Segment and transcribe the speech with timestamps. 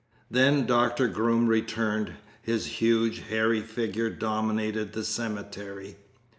[0.31, 2.13] Then Doctor Groom returned.
[2.41, 5.95] His huge hairy figure dominated the cemetery.